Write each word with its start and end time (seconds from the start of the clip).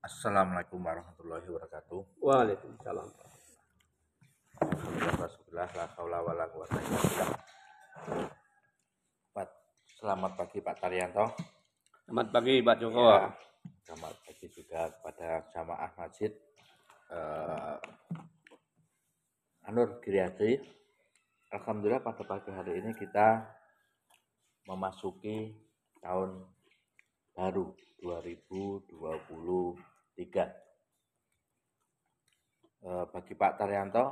Assalamualaikum 0.00 0.80
warahmatullahi 0.80 1.44
wabarakatuh. 1.44 2.24
Waalaikumsalam. 2.24 3.04
Pak, 9.36 9.48
Selamat 10.00 10.32
pagi 10.40 10.64
Pak 10.64 10.76
Taryanto. 10.80 11.36
Selamat 12.08 12.32
pagi 12.32 12.64
Pak 12.64 12.76
Joko. 12.80 13.12
Ya, 13.12 13.28
selamat 13.84 14.14
pagi 14.24 14.46
juga 14.48 14.88
kepada 14.88 15.44
jamaah 15.52 15.92
masjid 15.92 16.32
eh, 17.12 17.76
Anur 19.68 20.00
Giriadi. 20.00 20.64
Alhamdulillah 21.52 22.00
pada 22.00 22.24
pagi 22.24 22.48
hari 22.48 22.80
ini 22.80 22.96
kita 22.96 23.44
memasuki 24.64 25.52
tahun 26.00 26.40
baru 27.36 27.76
2023. 30.26 30.70
Eh, 32.80 33.04
bagi 33.12 33.36
Pak 33.36 33.60
Taryanto, 33.60 34.04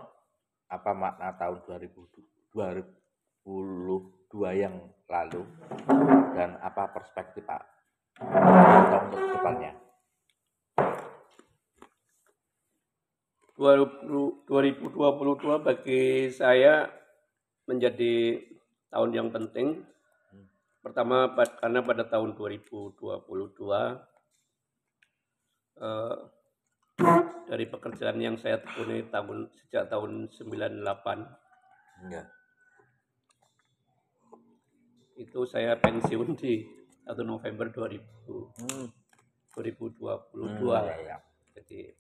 apa 0.69 0.93
makna 0.93 1.33
tahun 1.37 1.61
2022 1.65 4.53
yang 4.53 4.77
lalu 5.09 5.41
dan 6.37 6.61
apa 6.61 6.93
perspektif 6.93 7.49
Pak 7.49 7.65
Taryanto 8.21 9.09
untuk 9.09 9.25
depannya? 9.37 9.73
2022 13.59 15.59
bagi 15.59 16.31
saya 16.31 16.87
menjadi 17.67 18.39
tahun 18.87 19.11
yang 19.11 19.35
penting. 19.35 19.83
Pertama 20.79 21.27
karena 21.59 21.83
pada 21.83 22.07
tahun 22.07 22.39
2022 22.39 23.03
eh, 25.79 26.17
dari 27.45 27.65
pekerjaan 27.65 28.19
yang 28.19 28.35
saya 28.35 28.59
tekuni 28.59 29.07
tahun 29.07 29.47
sejak 29.57 29.87
tahun 29.87 30.29
98 30.29 30.85
Enggak. 32.03 32.27
itu 35.17 35.41
saya 35.45 35.75
pensiun 35.75 36.35
di 36.35 36.63
1 37.03 37.25
November 37.25 37.67
2000 37.69 38.55
Hmm. 38.61 38.87
2022. 39.51 40.15
Hmm, 40.39 40.87
ya, 40.87 40.97
ya. 41.05 41.17
Jadi 41.53 41.91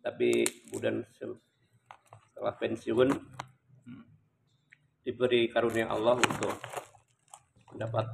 tapi 0.00 0.28
kemudian 0.64 1.02
se- 1.12 1.38
setelah 2.26 2.54
pensiun 2.56 3.10
diberi 5.00 5.46
karunia 5.46 5.86
Allah 5.86 6.18
untuk 6.18 6.54
mendapat 7.70 8.06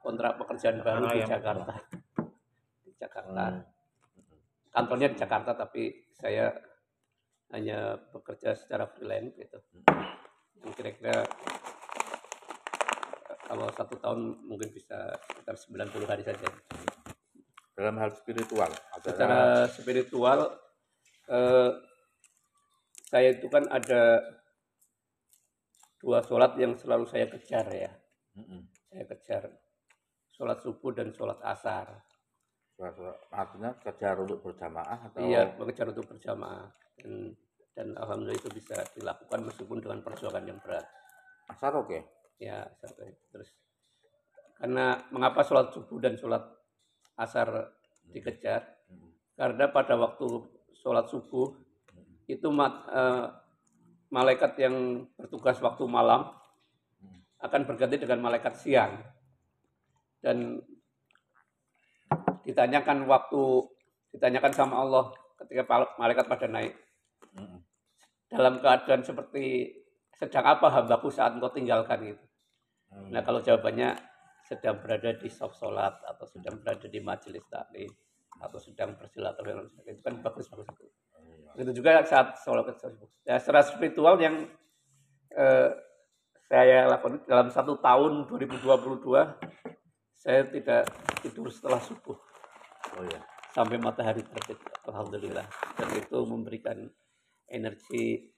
kontrak 0.00 0.40
pekerjaan 0.40 0.80
baru 0.80 1.04
Karena 1.04 1.12
di 1.12 1.20
Jakarta. 1.26 1.72
Jakarta. 3.10 3.44
Hmm. 3.50 3.66
Kantornya 4.70 5.10
di 5.10 5.18
Jakarta 5.18 5.50
tapi 5.58 5.90
saya 6.14 6.54
hanya 7.50 7.98
bekerja 8.14 8.54
secara 8.54 8.86
freelance 8.86 9.34
gitu. 9.34 9.58
Yang 10.62 10.72
kira-kira 10.78 11.26
eh, 13.26 13.38
kalau 13.50 13.66
satu 13.74 13.98
tahun 13.98 14.46
mungkin 14.46 14.70
bisa 14.70 15.18
sekitar 15.26 15.58
90 15.58 16.06
hari 16.06 16.22
saja. 16.22 16.46
Dalam 17.74 17.98
hal 17.98 18.14
spiritual 18.14 18.70
adalah 18.70 19.10
secara 19.10 19.40
spiritual 19.66 20.38
eh, 21.26 21.70
saya 23.10 23.34
itu 23.34 23.50
kan 23.50 23.66
ada 23.66 24.22
dua 26.00 26.22
sholat 26.24 26.56
yang 26.56 26.78
selalu 26.78 27.04
saya 27.10 27.28
kejar 27.28 27.66
ya 27.74 27.92
Mm-mm. 28.38 28.70
saya 28.88 29.04
kejar 29.04 29.42
sholat 30.32 30.62
subuh 30.64 30.96
dan 30.96 31.12
sholat 31.12 31.36
asar 31.44 32.00
artinya 33.30 33.70
kejar 33.80 34.16
untuk 34.20 34.40
berjamaah 34.40 35.12
atau 35.12 35.20
iya 35.20 35.52
mengejar 35.60 35.92
untuk 35.92 36.08
berjamaah. 36.08 36.72
Dan 36.96 37.36
dan 37.76 37.96
alhamdulillah 37.96 38.36
itu 38.36 38.50
bisa 38.52 38.76
dilakukan 38.96 39.46
meskipun 39.46 39.78
dengan 39.80 40.00
perjuangan 40.00 40.44
yang 40.44 40.58
berat. 40.60 40.84
Asar 41.48 41.76
oke? 41.76 42.00
Ya 42.40 42.64
sampai 42.80 43.12
terus 43.32 43.52
karena 44.60 45.00
mengapa 45.08 45.40
sholat 45.40 45.72
subuh 45.72 46.00
dan 46.00 46.16
sholat 46.20 46.44
asar 47.16 47.72
dikejar? 48.12 48.64
Mm-mm. 48.92 49.12
karena 49.36 49.72
pada 49.72 49.96
waktu 49.96 50.26
sholat 50.76 51.08
subuh 51.08 51.56
itu 52.28 52.48
mat- 52.52 52.84
eh, 52.92 53.26
malaikat 54.12 54.52
yang 54.60 55.06
bertugas 55.16 55.56
waktu 55.64 55.86
malam 55.88 56.28
akan 57.40 57.60
berganti 57.64 57.96
dengan 57.96 58.20
malaikat 58.20 58.52
siang. 58.52 59.00
Dan 60.20 60.60
ditanyakan 62.60 63.08
waktu 63.08 63.72
ditanyakan 64.12 64.52
sama 64.52 64.84
Allah 64.84 65.08
ketika 65.40 65.64
malaikat 65.96 66.28
pada 66.28 66.44
naik 66.44 66.76
dalam 68.28 68.60
keadaan 68.60 69.00
seperti 69.00 69.72
sedang 70.12 70.44
apa 70.44 70.68
hambaku 70.68 71.08
saat 71.08 71.32
engkau 71.32 71.48
tinggalkan 71.48 72.12
gitu. 72.12 72.24
Hmm. 72.92 73.08
Nah 73.16 73.24
kalau 73.24 73.40
jawabannya 73.40 73.96
sedang 74.44 74.76
berada 74.84 75.16
di 75.16 75.32
soft 75.32 75.56
sholat 75.56 76.04
atau 76.04 76.28
sedang 76.28 76.60
berada 76.60 76.84
di 76.84 77.00
majelis 77.00 77.40
taklim 77.48 77.88
atau 78.44 78.60
sedang 78.60 78.92
bersilaturahmi 78.92 79.80
itu 79.88 80.04
kan 80.04 80.20
bagus 80.20 80.52
bagus 80.52 80.68
itu. 80.76 80.84
Iya. 81.16 81.56
Begitu 81.56 81.80
juga 81.80 82.04
saat 82.04 82.36
sholat. 82.44 82.76
Ya, 83.24 83.40
secara 83.40 83.64
spiritual 83.64 84.20
yang 84.20 84.44
eh, 85.32 85.70
saya 86.44 86.92
lakukan 86.92 87.24
dalam 87.24 87.48
satu 87.48 87.80
tahun 87.80 88.28
2022 88.28 88.68
saya 90.12 90.44
tidak 90.52 90.84
tidur 91.24 91.48
setelah 91.48 91.80
subuh 91.80 92.20
oh 92.98 93.04
ya 93.06 93.20
sampai 93.50 93.76
matahari 93.82 94.22
terbit. 94.22 94.58
Alhamdulillah. 94.86 95.46
Dan 95.74 95.88
itu 95.98 96.18
memberikan 96.26 96.86
energi 97.50 98.30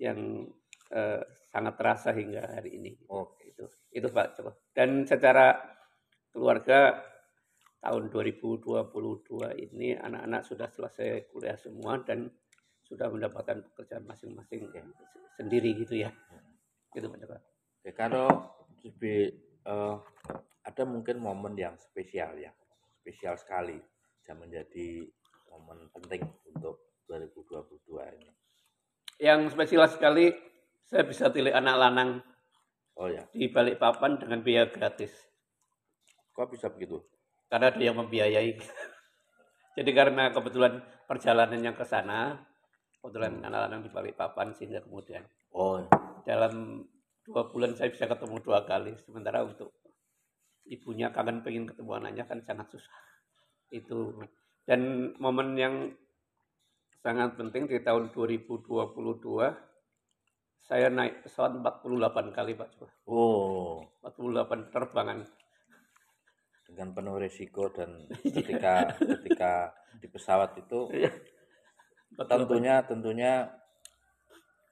yang 0.00 0.48
eh, 0.92 1.22
sangat 1.52 1.74
terasa 1.76 2.10
hingga 2.16 2.56
hari 2.56 2.80
ini. 2.80 2.96
oke 3.08 3.44
Itu, 3.44 3.64
itu 3.92 4.08
Pak 4.08 4.26
coba. 4.40 4.52
Dan 4.72 5.04
secara 5.04 5.56
keluarga 6.32 7.00
tahun 7.80 8.08
2022 8.12 8.64
ini 9.70 9.94
anak-anak 9.96 10.42
sudah 10.44 10.68
selesai 10.72 11.30
kuliah 11.30 11.56
semua 11.56 12.00
dan 12.02 12.28
sudah 12.84 13.08
mendapatkan 13.12 13.62
pekerjaan 13.72 14.04
masing-masing 14.08 14.68
sendiri 15.36 15.76
gitu 15.76 16.00
ya. 16.00 16.10
Gitu 16.92 17.06
Pak. 17.08 17.40
Oke, 17.84 17.90
kalau 17.92 18.28
lebih 18.84 19.32
eh, 19.64 19.96
ada 20.66 20.82
mungkin 20.82 21.22
momen 21.22 21.54
yang 21.54 21.78
spesial 21.78 22.34
ya, 22.36 22.50
spesial 23.06 23.38
sekali 23.38 23.78
dan 24.26 24.42
menjadi 24.42 25.06
momen 25.54 25.86
penting 25.94 26.26
untuk 26.50 26.98
2022 27.06 27.78
ini. 28.18 28.34
Yang 29.22 29.54
spesial 29.54 29.86
sekali 29.86 30.34
saya 30.90 31.06
bisa 31.06 31.30
pilih 31.30 31.54
anak 31.54 31.78
lanang 31.78 32.10
Oh 32.96 33.06
ya, 33.06 33.28
di 33.28 33.46
balik 33.52 33.76
papan 33.76 34.16
dengan 34.16 34.40
biaya 34.40 34.72
gratis. 34.72 35.12
kok 36.32 36.48
bisa 36.48 36.72
begitu? 36.72 37.04
Karena 37.46 37.68
ada 37.68 37.78
yang 37.78 38.00
membiayai. 38.00 38.56
Jadi 39.76 39.90
karena 39.92 40.32
kebetulan 40.32 40.80
perjalanannya 41.04 41.76
ke 41.76 41.84
sana, 41.84 42.40
kebetulan 42.98 43.44
anak 43.44 43.68
lanang 43.68 43.80
di 43.84 43.92
balik 43.92 44.16
papan 44.16 44.50
sehingga 44.56 44.80
kemudian 44.80 45.22
Oh, 45.52 45.84
dalam 46.24 46.84
dua 47.22 47.48
bulan 47.52 47.76
saya 47.76 47.92
bisa 47.92 48.08
ketemu 48.08 48.40
dua 48.40 48.64
kali. 48.64 48.96
Sementara 49.04 49.44
untuk 49.44 49.76
ibunya 50.66 51.10
kangen 51.14 51.42
pengen 51.42 51.70
ketemu 51.70 51.90
anaknya 51.98 52.24
kan 52.26 52.38
sangat 52.42 52.66
susah. 52.74 52.96
Itu 53.70 54.18
dan 54.66 55.12
momen 55.22 55.54
yang 55.54 55.94
sangat 57.02 57.38
penting 57.38 57.70
di 57.70 57.78
tahun 57.82 58.10
2022 58.10 58.66
saya 60.66 60.90
naik 60.90 61.22
pesawat 61.22 61.62
48 61.62 62.34
kali 62.34 62.58
Pak 62.58 62.68
Coba. 62.74 62.90
oh, 63.06 63.86
48 64.02 64.74
terbangan. 64.74 65.22
dengan 66.66 66.90
penuh 66.90 67.22
risiko 67.22 67.70
dan 67.70 68.10
ketika 68.34 68.90
ketika 68.98 69.70
di 70.02 70.10
pesawat 70.10 70.58
itu 70.58 70.90
tentunya 72.18 72.82
tentunya 72.82 73.32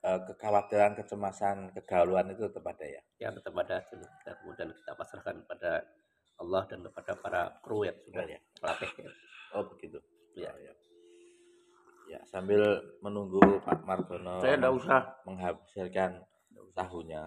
eh, 0.05 0.21
kekhawatiran, 0.29 0.93
kecemasan, 0.95 1.73
kegalauan 1.73 2.29
itu 2.31 2.45
tetap 2.45 2.65
ada 2.69 2.85
ya. 2.85 3.03
yang 3.19 3.33
tetap 3.33 3.57
ada 3.57 3.81
kita 3.89 4.31
kemudian 4.45 4.69
kita 4.77 4.93
pasrahkan 4.93 5.41
kepada 5.43 5.81
Allah 6.35 6.63
dan 6.69 6.83
kepada 6.85 7.13
para 7.17 7.43
kru 7.65 7.89
yang 7.89 7.97
sudah 8.05 8.25
Ya. 8.29 8.39
pelatih 8.61 8.91
ya. 9.01 9.11
Oh 9.55 9.65
begitu. 9.71 9.99
Ya. 10.37 10.51
Oh, 10.51 10.59
ya. 10.61 10.75
Ya, 12.05 12.21
sambil 12.29 12.61
menunggu 13.01 13.41
Pak 13.65 13.81
Margono 13.89 14.37
Saya 14.45 14.61
enggak 14.61 14.77
usah. 14.77 15.01
menghabiskan 15.25 16.21
tahunya. 16.77 17.23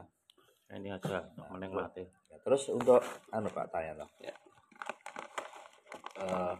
Ini 0.69 0.94
aja 0.94 1.24
menikmati. 1.50 2.06
Ya, 2.29 2.38
terus 2.45 2.69
untuk 2.69 3.01
anu 3.33 3.50
Pak 3.50 3.74
tanya 3.74 4.03
loh. 4.06 4.09
Ya. 4.21 4.35
Eh, 6.18 6.53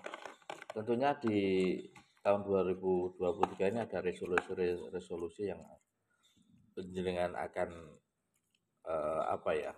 tentunya 0.74 1.14
di 1.20 1.38
tahun 2.24 2.42
2023 2.42 3.70
ini 3.70 3.80
ada 3.86 4.00
resolusi-resolusi 4.02 5.50
yang 5.52 5.62
penjelingan 6.78 7.34
akan 7.34 7.70
eh, 8.86 9.22
apa 9.26 9.52
ya? 9.58 9.74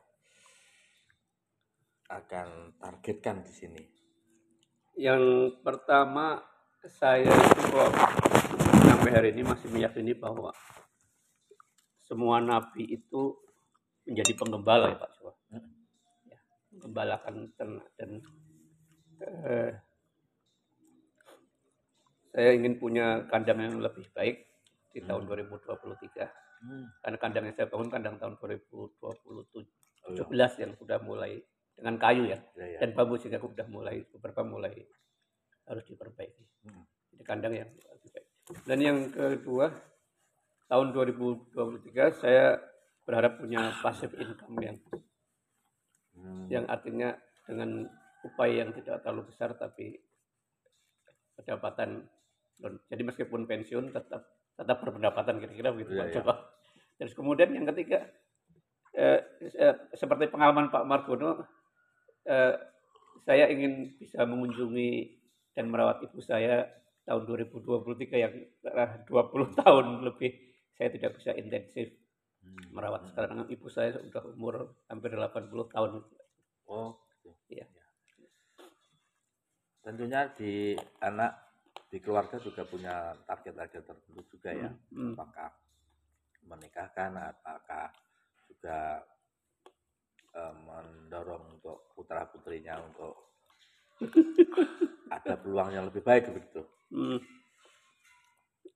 akan 2.09 2.73
targetkan 2.81 3.45
di 3.45 3.53
sini. 3.53 3.83
Yang 4.97 5.55
pertama 5.61 6.41
saya 6.89 7.29
itu 7.29 7.61
kok 7.69 7.93
sampai 8.81 9.11
hari 9.13 9.29
ini 9.37 9.45
masih 9.45 9.69
meyakini 9.69 10.17
bahwa 10.17 10.49
semua 12.01 12.41
nabi 12.41 12.97
itu 12.97 13.37
menjadi 14.09 14.33
penggembala 14.33 14.89
ya 14.89 14.97
Pak 14.97 15.11
Jawa. 15.21 15.33
Ya, 15.53 15.61
menggembalakan 16.73 17.53
ternak 17.53 17.87
dan 17.93 18.11
eh, 19.21 19.71
saya 22.33 22.49
ingin 22.57 22.81
punya 22.81 23.29
kandang 23.29 23.61
yang 23.61 23.77
lebih 23.77 24.09
baik 24.17 24.49
di 24.89 25.05
tahun 25.05 25.29
2023 25.29 26.48
Hmm. 26.59 26.91
karena 26.99 27.17
kandang 27.17 27.43
yang 27.47 27.55
saya 27.55 27.67
bangun 27.71 27.89
kandang 27.89 28.15
tahun 28.19 28.35
2027 28.35 28.99
Oh, 29.99 30.15
iya. 30.15 30.23
17 30.55 30.63
yang 30.63 30.71
sudah 30.79 30.97
mulai 31.03 31.39
dengan 31.75 31.95
kayu 31.99 32.23
ya 32.27 32.39
Ya, 32.55 32.65
ya. 32.75 32.79
dan 32.83 32.95
bambu 32.95 33.19
sehingga 33.19 33.39
sudah 33.39 33.67
mulai 33.67 34.03
beberapa 34.15 34.47
mulai 34.47 34.73
harus 35.67 35.83
diperbaiki. 35.85 36.43
Hmm. 36.65 36.83
Jadi 37.13 37.23
kandang 37.27 37.53
yang. 37.53 37.69
Dan 38.65 38.79
yang 38.81 38.97
kedua 39.11 39.69
tahun 40.65 40.87
2023 40.95 42.15
saya 42.15 42.57
berharap 43.05 43.37
punya 43.43 43.69
passive 43.83 44.15
income 44.17 44.57
yang 44.63 44.77
Hmm. 46.19 46.51
yang 46.51 46.65
artinya 46.67 47.15
dengan 47.47 47.87
upaya 48.27 48.65
yang 48.67 48.75
tidak 48.75 48.99
terlalu 48.99 49.31
besar 49.31 49.55
tapi 49.55 49.95
pendapatan 51.39 52.03
jadi 52.91 53.01
meskipun 53.07 53.47
pensiun 53.47 53.95
tetap 53.95 54.27
tetap 54.59 54.83
berpendapatan 54.83 55.39
kira-kira 55.39 55.71
begitu 55.71 55.95
Iya, 55.95 55.99
Pak 56.03 56.07
iya. 56.11 56.15
Coba. 56.19 56.33
Terus 56.99 57.13
kemudian 57.15 57.49
yang 57.55 57.63
ketiga 57.71 58.03
eh, 58.91 59.19
eh, 59.39 59.75
seperti 59.95 60.27
pengalaman 60.27 60.67
Pak 60.67 60.83
Margono 60.83 61.39
eh, 62.27 62.53
saya 63.23 63.47
ingin 63.47 63.95
bisa 63.95 64.27
mengunjungi 64.27 64.91
dan 65.55 65.71
merawat 65.71 66.03
ibu 66.03 66.19
saya 66.19 66.67
tahun 67.07 67.23
2023 67.23 68.11
yang 68.19 68.33
eh, 68.67 68.91
20 69.07 69.07
tahun 69.63 69.85
lebih 70.03 70.31
saya 70.75 70.91
tidak 70.91 71.15
bisa 71.15 71.31
intensif 71.35 71.95
Hmm. 72.39 72.71
merawat 72.71 73.03
sekarang 73.11 73.51
ibu 73.51 73.67
saya 73.67 73.99
sudah 73.99 74.23
umur 74.31 74.71
hampir 74.87 75.11
80 75.11 75.51
tahun 75.75 76.07
Oh. 76.69 76.95
Iya. 77.49 77.65
Ya. 77.65 77.83
Tentunya 79.81 80.29
di 80.37 80.77
anak 81.01 81.48
di 81.89 81.97
keluarga 81.97 82.37
juga 82.37 82.63
punya 82.69 83.17
target-target 83.25 83.81
tertentu 83.81 84.21
juga 84.29 84.49
ya. 84.53 84.71
Hmm. 84.93 85.17
Apakah 85.17 85.49
menikahkan, 86.45 87.11
apakah 87.17 87.89
juga 88.45 89.03
eh, 90.37 90.53
mendorong 90.53 91.57
untuk 91.57 91.89
putra 91.97 92.29
putrinya 92.29 92.77
untuk 92.85 93.33
ada 95.15 95.33
peluang 95.35 95.73
yang 95.73 95.85
lebih 95.89 96.05
baik 96.05 96.29
begitu. 96.29 96.61
Hmm. 96.93 97.19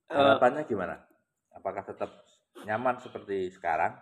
Harapannya 0.10 0.66
gimana? 0.66 0.98
Apakah 1.54 1.86
tetap 1.86 2.12
nyaman 2.66 2.98
seperti 3.02 3.54
sekarang? 3.54 3.94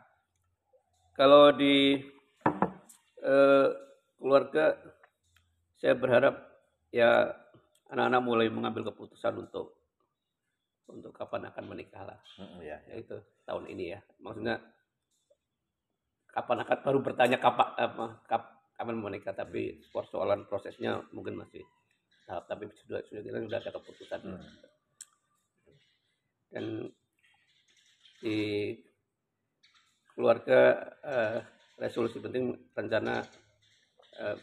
kalau 1.15 1.51
di 1.51 1.99
eh, 3.21 3.67
keluarga 4.17 4.73
saya 5.77 5.93
berharap 5.97 6.35
ya 6.93 7.35
anak-anak 7.91 8.21
mulai 8.23 8.47
mengambil 8.47 8.88
keputusan 8.89 9.35
untuk 9.38 9.75
untuk 10.88 11.11
kapan 11.15 11.47
akan 11.47 11.63
menikah 11.71 12.03
lah 12.03 12.19
Mm, 12.39 12.59
ya, 12.63 12.75
ya. 12.88 12.95
yaitu 12.95 13.15
tahun 13.45 13.67
ini 13.69 13.95
ya 13.95 13.99
maksudnya 14.19 14.59
kapan 16.31 16.63
akan 16.63 16.77
baru 16.83 16.99
bertanya 17.03 17.38
kapan 17.38 17.67
apa 17.75 18.05
kap- 18.25 18.55
kapan 18.75 18.95
menikah 18.97 19.35
tapi 19.35 19.83
persoalan 19.91 20.47
prosesnya 20.47 21.03
mungkin 21.11 21.35
masih 21.38 21.63
tahap 22.25 22.47
tapi 22.47 22.71
sudah 22.88 23.03
sudah 23.07 23.21
kita 23.23 23.38
sudah 23.43 23.59
ada 23.59 23.71
keputusan 23.75 24.19
Hmm. 24.23 24.44
dan 26.51 26.65
di 28.21 28.39
keluarga 30.11 30.59
eh, 31.03 31.39
resolusi 31.79 32.19
penting 32.19 32.51
rencana 32.75 33.23
eh, 34.19 34.37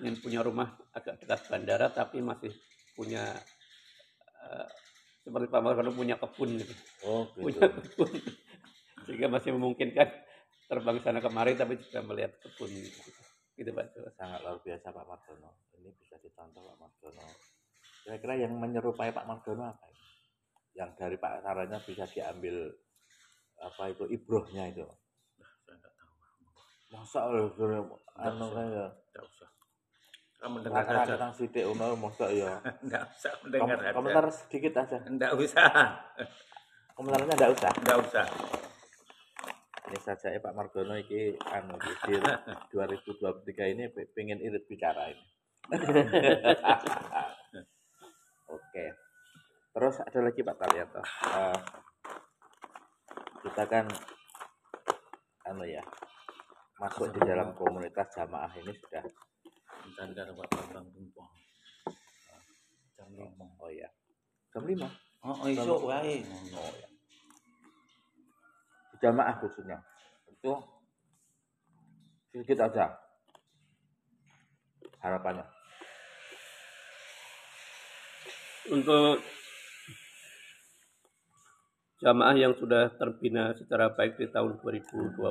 ingin 0.00 0.16
punya 0.24 0.40
rumah 0.40 0.72
agak 0.96 1.20
dekat 1.20 1.40
bandara 1.52 1.92
tapi 1.92 2.24
masih 2.24 2.48
punya 2.96 3.36
eh, 4.48 4.68
seperti 5.22 5.46
Pak 5.52 5.60
Margono 5.62 5.92
punya 5.92 6.16
kebun 6.16 6.56
gitu 6.56 6.74
Oh, 7.04 7.28
punya 7.32 7.60
gitu. 7.60 7.80
kebun 7.92 8.12
sehingga 9.04 9.26
masih 9.28 9.50
memungkinkan 9.58 10.08
terbang 10.70 10.96
sana 11.04 11.20
kemari 11.20 11.52
tapi 11.58 11.76
juga 11.76 12.00
melihat 12.06 12.32
kebun 12.40 12.70
gitu, 12.70 13.00
gitu 13.60 13.70
Pak 13.76 13.86
sangat 14.16 14.40
luar 14.40 14.58
biasa 14.64 14.86
Pak 14.88 15.04
Margono. 15.04 15.50
Ini 15.76 15.90
bisa 15.98 16.16
dicontoh 16.22 16.62
Pak 16.64 16.76
Margono. 16.80 17.26
Kira-kira 18.02 18.34
yang 18.40 18.56
menyerupai 18.56 19.12
Pak 19.12 19.26
Margono 19.28 19.68
apa? 19.68 19.86
ya? 19.90 20.00
Yang 20.82 20.90
dari 20.96 21.16
Pak 21.20 21.44
Saranya 21.44 21.78
bisa 21.84 22.04
diambil 22.08 22.72
apa 23.60 23.82
itu 23.92 24.04
ibrohnya 24.08 24.72
itu. 24.72 24.86
Saya 25.68 25.76
nggak 25.76 25.92
tahu. 25.94 26.12
Masa 26.96 27.18
anu 27.28 28.46
Nggak 29.12 29.24
usah. 29.28 29.50
Mendengar 30.42 30.82
rata-rata 30.82 31.06
saja. 31.06 31.22
nang 31.22 31.32
sithik 31.32 31.64
ono 31.64 31.94
masa 31.94 32.26
ya. 32.28 32.58
Nggak 32.86 33.02
usah 33.08 33.32
mendengar 33.46 33.76
Kom- 33.78 33.82
saja. 33.82 33.94
komentar 33.94 34.26
sedikit 34.30 34.72
aja. 34.76 34.96
Nggak 35.06 35.32
usah. 35.38 35.70
Komentarnya 36.98 37.32
enggak 37.32 37.52
usah. 37.54 37.70
Nggak 37.78 37.98
usah. 38.02 38.26
Ini 39.86 39.98
saja 40.00 40.26
ya 40.28 40.40
Pak 40.40 40.54
Margono 40.56 40.94
iki 40.96 41.36
anu 41.46 41.76
di 41.76 41.92
2023 42.72 43.72
ini 43.72 43.84
pe- 43.88 44.08
pengen 44.10 44.40
irit 44.40 44.64
bicara 44.66 45.08
ini. 45.08 45.24
Oke. 48.48 48.84
Terus 49.72 49.96
ada 50.00 50.18
lagi 50.20 50.40
Pak 50.40 50.56
Talianto. 50.58 51.00
Eh, 51.00 51.58
kita 53.42 53.62
kan 53.66 53.86
anu 55.44 55.64
ya 55.66 55.82
masuk 56.78 57.10
di 57.10 57.20
dalam 57.22 57.54
komunitas 57.54 58.10
jamaah 58.12 58.50
ini 58.58 58.74
sudah 58.74 59.02
Dan 59.98 60.08
karo 60.16 60.32
Pak 60.36 60.46
Bambang 60.52 60.86
Tumpong. 60.92 61.30
Jam 62.96 63.08
lima. 63.12 63.46
oh 63.60 63.70
ya 63.70 63.88
jam 64.52 64.64
5 64.68 64.84
Oh, 65.22 65.46
iso 65.46 65.78
wae. 65.86 66.18
oh 66.58 66.72
ya 66.82 66.88
di 68.90 68.96
jamaah 68.98 69.38
khususnya. 69.38 69.78
Itu 70.26 70.58
sedikit 72.34 72.66
aja 72.66 72.90
harapannya. 74.98 75.46
Untuk 78.74 79.22
jamaah 82.02 82.34
yang 82.34 82.58
sudah 82.58 82.90
terbina 82.98 83.54
secara 83.54 83.94
baik 83.94 84.18
di 84.18 84.26
tahun 84.26 84.58
2022 84.58 85.22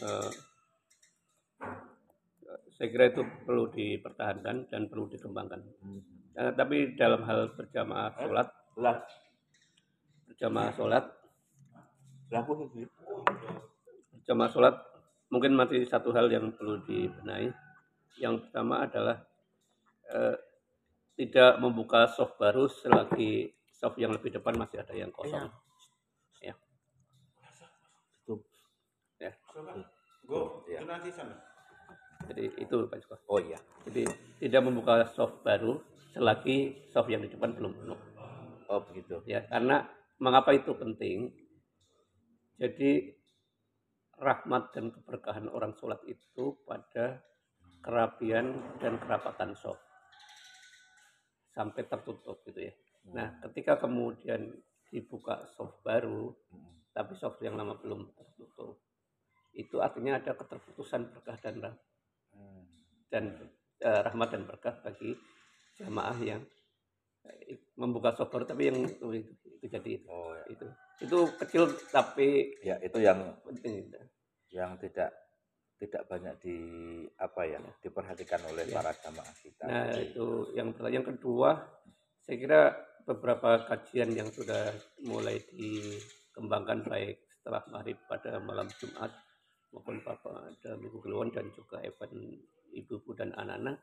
eh, 0.00 0.30
saya 2.82 2.90
kira 2.90 3.14
itu 3.14 3.22
perlu 3.46 3.70
dipertahankan 3.70 4.66
dan 4.66 4.90
perlu 4.90 5.06
dikembangkan. 5.06 5.62
Eh, 6.34 6.50
tapi 6.58 6.98
dalam 6.98 7.22
hal 7.22 7.54
berjamaah 7.54 8.10
sholat, 8.18 8.50
lah 8.74 8.98
berjamaah 10.26 10.74
sholat, 10.74 11.04
berjamaah 14.18 14.50
sholat 14.50 14.74
mungkin 15.30 15.54
masih 15.54 15.86
satu 15.86 16.10
hal 16.10 16.26
yang 16.26 16.50
perlu 16.58 16.82
dibenahi. 16.82 17.54
Yang 18.18 18.50
pertama 18.50 18.82
adalah 18.82 19.30
eh, 20.10 20.34
tidak 21.14 21.62
membuka 21.62 22.10
soft 22.10 22.34
baru 22.34 22.66
selagi 22.66 23.46
soft 23.70 23.94
yang 23.94 24.10
lebih 24.10 24.34
depan 24.34 24.58
masih 24.58 24.82
ada 24.82 24.98
yang 24.98 25.14
kosong. 25.14 25.54
Ya. 26.42 26.58
itu 28.26 28.34
Ya. 29.22 29.30
Go, 30.26 30.66
Iya. 30.66 30.82
itu 30.82 30.86
nanti 30.90 31.14
sana. 31.14 31.51
Jadi 32.30 32.44
itu 32.62 32.74
Pak 32.86 32.98
Joko. 33.02 33.16
oh 33.28 33.40
iya 33.42 33.58
Jadi 33.88 34.06
tidak 34.38 34.62
membuka 34.66 35.06
soft 35.10 35.42
baru 35.42 35.78
selagi 36.14 36.86
soft 36.92 37.08
yang 37.10 37.24
di 37.24 37.30
depan 37.32 37.56
belum 37.56 37.72
penuh. 37.82 38.00
oh 38.68 38.80
begitu 38.90 39.22
Ya, 39.26 39.42
karena 39.48 39.88
mengapa 40.22 40.54
itu 40.54 40.72
penting? 40.76 41.32
Jadi 42.60 43.10
rahmat 44.22 44.70
dan 44.70 44.94
keberkahan 44.94 45.50
orang 45.50 45.74
sholat 45.74 45.98
itu 46.06 46.54
pada 46.62 47.18
kerapian 47.82 48.54
dan 48.78 48.94
kerapatan 49.02 49.58
soft 49.58 49.82
sampai 51.52 51.84
tertutup 51.84 52.40
gitu 52.46 52.70
ya. 52.70 52.72
Nah, 53.12 53.28
ketika 53.44 53.82
kemudian 53.82 54.56
dibuka 54.88 55.44
soft 55.52 55.82
baru, 55.82 56.32
tapi 56.94 57.12
soft 57.18 57.42
yang 57.42 57.58
lama 57.58 57.76
belum 57.82 58.14
tertutup, 58.14 58.78
itu 59.52 59.76
artinya 59.82 60.16
ada 60.16 60.32
keterputusan 60.32 61.12
berkah 61.12 61.36
dan 61.42 61.56
rah- 61.60 61.76
Hmm. 61.76 61.91
Dan 63.12 63.36
eh, 63.84 64.00
rahmat 64.08 64.28
dan 64.32 64.42
berkah 64.48 64.72
bagi 64.80 65.12
jamaah 65.76 66.16
yang 66.24 66.40
eh, 67.28 67.60
membuka 67.76 68.16
soft 68.16 68.32
baru 68.32 68.48
tapi 68.48 68.72
yang 68.72 68.88
itu, 68.88 69.06
itu, 69.20 69.32
itu 69.60 69.66
jadi 69.68 69.90
itu 70.00 70.08
oh 70.08 70.32
ya. 70.32 70.44
itu 70.48 70.66
itu 71.04 71.18
kecil 71.36 71.62
tapi 71.92 72.56
ya 72.64 72.80
itu 72.80 72.96
yang 73.04 73.20
penting 73.44 73.92
yang 74.48 74.80
tidak 74.80 75.12
tidak 75.82 76.06
banyak 76.06 76.34
di 76.38 76.58
apa 77.18 77.42
ya 77.42 77.58
diperhatikan 77.82 78.38
oleh 78.54 78.70
Ya. 78.70 78.78
para 78.78 78.94
jamaah 79.02 79.34
kita. 79.42 79.64
Nah, 79.66 79.90
Jadi, 79.90 80.14
itu 80.14 80.26
yang 80.54 80.70
pertanyaan 80.70 81.06
kedua, 81.10 81.58
saya 82.22 82.36
kira 82.38 82.60
beberapa 83.02 83.66
kajian 83.66 84.14
yang 84.14 84.30
sudah 84.30 84.70
mulai 85.02 85.42
dikembangkan 85.50 86.86
baik 86.86 87.18
setelah 87.34 87.66
maghrib 87.74 87.98
pada 88.06 88.38
malam 88.38 88.70
Jumat 88.78 89.10
maupun 89.74 89.98
pada 90.06 90.78
minggu 90.78 91.02
keluar 91.02 91.26
dan 91.34 91.50
juga 91.50 91.82
event 91.82 92.14
ibu-ibu 92.72 93.10
dan 93.14 93.30
anak-anak. 93.36 93.78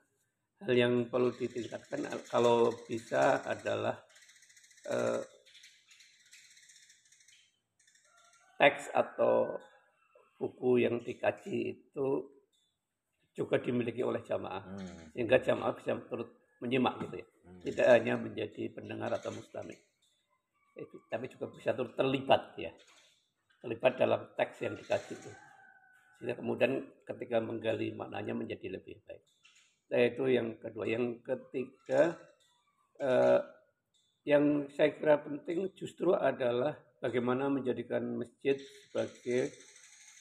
Hal 0.59 0.75
yang 0.75 1.07
perlu 1.07 1.31
ditingkatkan 1.31 2.03
kalau 2.27 2.75
bisa 2.83 3.39
adalah 3.47 3.95
eh, 4.91 5.23
teks 8.59 8.91
atau 8.91 9.55
buku 10.35 10.83
yang 10.83 10.99
dikaji 10.99 11.79
itu 11.79 12.27
juga 13.31 13.55
dimiliki 13.55 14.03
oleh 14.03 14.19
jamaah. 14.19 14.67
Hmm, 14.67 15.15
sehingga 15.15 15.39
jamaah 15.39 15.71
bisa 15.79 15.95
turut 16.11 16.27
menyimak 16.59 16.99
gitu 17.07 17.23
ya. 17.23 17.27
Hmm. 17.49 17.59
tidak 17.63 17.87
hanya 17.87 18.13
menjadi 18.19 18.63
pendengar 18.75 19.09
atau 19.15 19.31
mustami 19.31 19.73
tapi 21.09 21.25
juga 21.27 21.49
bisa 21.51 21.75
turut 21.75 21.93
terlibat 21.97 22.55
ya. 22.55 22.71
Terlibat 23.59 23.99
dalam 23.99 24.21
teks 24.39 24.63
yang 24.63 24.79
dikaji 24.79 25.13
itu 25.19 25.31
sehingga 26.19 26.35
kemudian 26.35 26.83
ketika 27.07 27.39
menggali 27.39 27.95
maknanya 27.95 28.35
menjadi 28.35 28.75
lebih 28.75 28.99
baik. 29.07 29.23
Nah, 29.89 30.01
itu 30.03 30.23
yang 30.27 30.59
kedua. 30.59 30.83
Yang 30.83 31.23
ketiga 31.23 32.19
eh, 32.99 33.39
yang 34.27 34.67
saya 34.75 34.91
kira 34.99 35.23
penting 35.23 35.71
justru 35.79 36.11
adalah 36.11 36.75
bagaimana 36.99 37.47
menjadikan 37.47 38.03
masjid 38.19 38.59
sebagai 38.59 39.55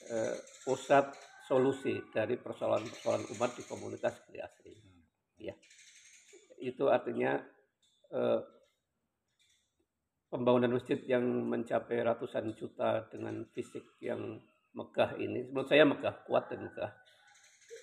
eh, 0.06 0.36
pusat 0.62 1.10
solusi 1.50 1.98
dari 2.14 2.38
persoalan-persoalan 2.38 3.26
umat 3.34 3.50
di 3.58 3.62
komunitas 3.66 4.22
Bali 4.22 4.38
Asri. 4.38 4.78
Ya, 5.42 5.58
itu 6.62 6.86
artinya 6.86 7.42
eh, 8.14 8.40
pembangunan 10.30 10.78
masjid 10.78 11.02
yang 11.08 11.24
mencapai 11.24 12.06
ratusan 12.06 12.54
juta 12.54 13.02
dengan 13.10 13.42
fisik 13.50 13.98
yang 13.98 14.38
megah 14.76 15.16
ini, 15.16 15.48
menurut 15.48 15.68
saya 15.68 15.84
megah, 15.88 16.24
kuat 16.28 16.52
dan 16.52 16.68
megah. 16.68 16.90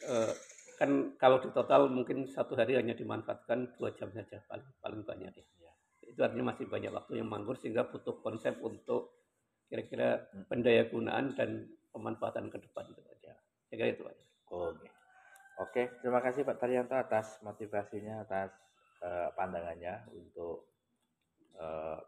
Eh, 0.06 0.34
kan 0.76 1.16
kalau 1.16 1.40
di 1.40 1.50
total 1.56 1.88
mungkin 1.88 2.28
satu 2.28 2.54
hari 2.54 2.76
hanya 2.76 2.94
dimanfaatkan 2.94 3.80
dua 3.80 3.96
jam 3.96 4.12
saja 4.12 4.44
paling 4.46 4.68
paling 4.84 5.02
banyak 5.08 5.32
ya. 5.34 5.46
Ya. 5.64 5.74
Itu 6.04 6.20
artinya 6.22 6.52
masih 6.52 6.68
banyak 6.68 6.92
waktu 6.92 7.24
yang 7.24 7.32
manggur 7.32 7.56
sehingga 7.56 7.88
butuh 7.88 8.20
konsep 8.20 8.60
untuk 8.60 9.16
kira-kira 9.72 10.30
Hmm. 10.30 10.46
pendaya 10.46 10.86
gunaan 10.92 11.34
dan 11.34 11.66
pemanfaatan 11.90 12.52
ke 12.52 12.60
depan 12.60 12.86
itu 12.92 13.02
aja. 13.08 13.34
Saya 13.72 13.76
kira 13.82 13.90
itu 13.96 14.04
aja. 14.06 14.26
Oke. 14.52 14.88
Oke, 15.56 15.84
terima 16.04 16.20
kasih 16.20 16.44
Pak 16.44 16.60
Taryanto 16.60 16.94
atas 17.00 17.40
motivasinya, 17.40 18.28
atas 18.28 18.52
eh, 19.02 19.30
pandangannya 19.34 20.12
untuk 20.12 20.68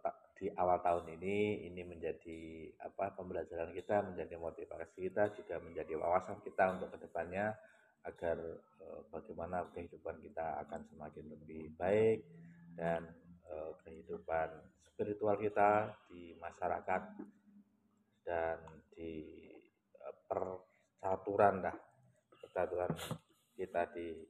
ta- 0.03 0.26
di 0.37 0.47
awal 0.53 0.77
tahun 0.85 1.17
ini 1.17 1.65
ini 1.65 1.81
menjadi 1.81 2.69
apa 2.85 3.17
pembelajaran 3.17 3.73
kita, 3.73 4.05
menjadi 4.05 4.37
motivasi 4.37 5.09
kita, 5.09 5.33
juga 5.33 5.57
menjadi 5.57 5.97
wawasan 5.97 6.37
kita 6.45 6.77
untuk 6.77 6.93
ke 6.93 7.09
depannya 7.09 7.57
agar 8.05 8.37
eh, 8.61 9.01
bagaimana 9.09 9.65
kehidupan 9.73 10.21
kita 10.21 10.61
akan 10.63 10.85
semakin 10.93 11.25
lebih 11.33 11.73
baik 11.75 12.21
dan 12.77 13.03
eh, 13.49 13.71
kehidupan 13.81 14.47
spiritual 14.93 15.35
kita 15.41 15.97
di 16.07 16.37
masyarakat 16.37 17.01
dan 18.23 18.57
di 18.93 19.13
eh, 19.97 20.15
percaturan 20.29 21.65
dah 21.65 21.75
persatuan 22.37 22.93
kita 23.57 23.89
di 23.91 24.21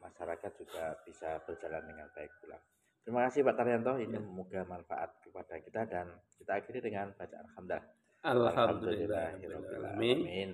masyarakat 0.00 0.52
juga 0.56 0.96
bisa 1.04 1.40
berjalan 1.44 1.84
dengan 1.84 2.08
baik 2.16 2.32
pula. 2.40 2.58
Terima 3.06 3.22
kasih 3.30 3.46
Pak 3.46 3.54
Taryanto, 3.54 4.02
ini 4.02 4.18
Ya. 4.18 4.18
semoga 4.18 4.60
manfaat 4.66 5.14
kepada 5.22 5.54
kita 5.62 5.86
dan 5.86 6.10
kita 6.42 6.58
akhiri 6.58 6.82
dengan 6.82 7.14
bacaan 7.14 7.46
alhamdulillah. 7.54 7.86
Alhamdulillahirobbilalamin. 8.26 10.18
Amin. 10.26 10.50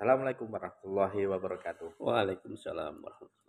Assalamualaikum 0.00 0.48
warahmatullahi 0.48 1.28
wabarakatuh. 1.28 2.00
Waalaikumsalam 2.00 3.04
warahmatullahi 3.04 3.39